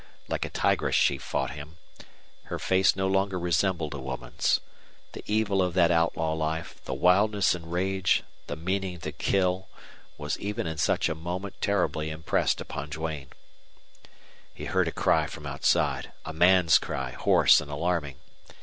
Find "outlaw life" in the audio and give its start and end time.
5.91-6.83